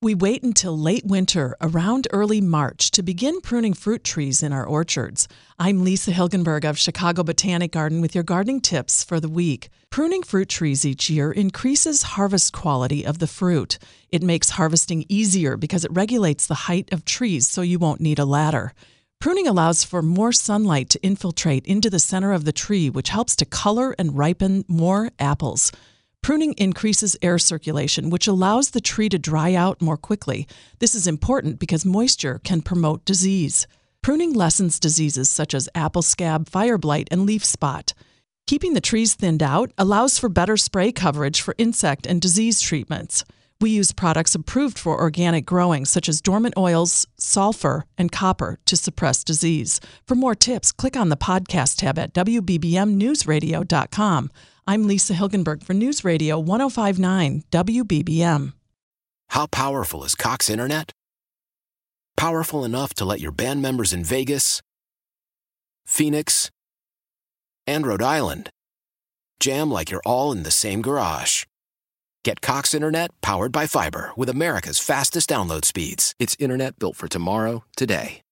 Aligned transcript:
We 0.00 0.14
wait 0.14 0.44
until 0.44 0.78
late 0.78 1.04
winter, 1.04 1.56
around 1.60 2.06
early 2.12 2.40
March, 2.40 2.92
to 2.92 3.02
begin 3.02 3.40
pruning 3.40 3.74
fruit 3.74 4.04
trees 4.04 4.44
in 4.44 4.52
our 4.52 4.64
orchards. 4.64 5.26
I'm 5.58 5.82
Lisa 5.82 6.12
Hilgenberg 6.12 6.64
of 6.64 6.78
Chicago 6.78 7.24
Botanic 7.24 7.72
Garden 7.72 8.00
with 8.00 8.14
your 8.14 8.22
gardening 8.22 8.60
tips 8.60 9.02
for 9.02 9.18
the 9.18 9.28
week. 9.28 9.70
Pruning 9.90 10.22
fruit 10.22 10.48
trees 10.48 10.86
each 10.86 11.10
year 11.10 11.32
increases 11.32 12.14
harvest 12.14 12.52
quality 12.52 13.04
of 13.04 13.18
the 13.18 13.26
fruit. 13.26 13.80
It 14.08 14.22
makes 14.22 14.50
harvesting 14.50 15.04
easier 15.08 15.56
because 15.56 15.84
it 15.84 15.92
regulates 15.92 16.46
the 16.46 16.68
height 16.70 16.92
of 16.92 17.04
trees 17.04 17.48
so 17.48 17.62
you 17.62 17.80
won't 17.80 18.00
need 18.00 18.20
a 18.20 18.24
ladder. 18.24 18.74
Pruning 19.18 19.48
allows 19.48 19.82
for 19.82 20.00
more 20.00 20.30
sunlight 20.30 20.90
to 20.90 21.02
infiltrate 21.02 21.66
into 21.66 21.90
the 21.90 21.98
center 21.98 22.30
of 22.30 22.44
the 22.44 22.52
tree, 22.52 22.88
which 22.88 23.08
helps 23.08 23.34
to 23.34 23.44
color 23.44 23.96
and 23.98 24.16
ripen 24.16 24.64
more 24.68 25.10
apples. 25.18 25.72
Pruning 26.22 26.52
increases 26.54 27.16
air 27.22 27.38
circulation, 27.38 28.10
which 28.10 28.26
allows 28.26 28.70
the 28.70 28.80
tree 28.80 29.08
to 29.08 29.18
dry 29.18 29.54
out 29.54 29.80
more 29.80 29.96
quickly. 29.96 30.46
This 30.78 30.94
is 30.94 31.06
important 31.06 31.58
because 31.58 31.86
moisture 31.86 32.40
can 32.44 32.60
promote 32.60 33.04
disease. 33.04 33.66
Pruning 34.02 34.32
lessens 34.32 34.78
diseases 34.78 35.30
such 35.30 35.54
as 35.54 35.68
apple 35.74 36.02
scab, 36.02 36.48
fire 36.48 36.78
blight, 36.78 37.08
and 37.10 37.24
leaf 37.24 37.44
spot. 37.44 37.94
Keeping 38.46 38.74
the 38.74 38.80
trees 38.80 39.14
thinned 39.14 39.42
out 39.42 39.72
allows 39.76 40.18
for 40.18 40.28
better 40.28 40.56
spray 40.56 40.92
coverage 40.92 41.40
for 41.40 41.54
insect 41.58 42.06
and 42.06 42.20
disease 42.20 42.60
treatments. 42.60 43.24
We 43.60 43.70
use 43.70 43.92
products 43.92 44.36
approved 44.36 44.78
for 44.78 45.00
organic 45.00 45.44
growing, 45.44 45.84
such 45.84 46.08
as 46.08 46.20
dormant 46.20 46.54
oils, 46.56 47.08
sulfur, 47.16 47.86
and 47.98 48.12
copper, 48.12 48.60
to 48.66 48.76
suppress 48.76 49.24
disease. 49.24 49.80
For 50.06 50.14
more 50.14 50.36
tips, 50.36 50.70
click 50.70 50.96
on 50.96 51.08
the 51.08 51.16
podcast 51.16 51.78
tab 51.78 51.98
at 51.98 52.14
WBBMNewsRadio.com. 52.14 54.30
I'm 54.68 54.86
Lisa 54.86 55.14
Hilgenberg 55.14 55.62
for 55.62 55.72
News 55.72 56.04
Radio 56.04 56.38
1059 56.38 57.44
WBBM. 57.50 58.52
How 59.30 59.46
powerful 59.46 60.04
is 60.04 60.14
Cox 60.14 60.50
Internet? 60.50 60.92
Powerful 62.18 62.66
enough 62.66 62.92
to 62.96 63.06
let 63.06 63.18
your 63.18 63.32
band 63.32 63.62
members 63.62 63.94
in 63.94 64.04
Vegas, 64.04 64.60
Phoenix, 65.86 66.50
and 67.66 67.86
Rhode 67.86 68.02
Island 68.02 68.50
jam 69.40 69.70
like 69.70 69.90
you're 69.90 70.04
all 70.04 70.32
in 70.32 70.42
the 70.42 70.50
same 70.50 70.82
garage. 70.82 71.44
Get 72.22 72.42
Cox 72.42 72.74
Internet 72.74 73.18
powered 73.22 73.52
by 73.52 73.66
fiber 73.66 74.10
with 74.16 74.28
America's 74.28 74.78
fastest 74.78 75.30
download 75.30 75.64
speeds. 75.64 76.12
It's 76.18 76.36
internet 76.38 76.78
built 76.78 76.96
for 76.96 77.08
tomorrow, 77.08 77.64
today. 77.74 78.20